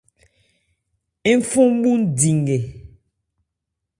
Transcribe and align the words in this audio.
Ń 1.37 1.39
fɔn 1.49 1.69
bhú 1.81 1.91
di 2.17 2.29
nkɛ. 2.39 2.57